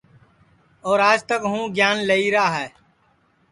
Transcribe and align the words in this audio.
اور 0.87 0.99
آج 1.09 1.19
تک 1.31 1.41
ہوں 1.51 1.63
گیان 1.75 1.97
لئیرا 2.07 2.45
ہے 2.57 2.67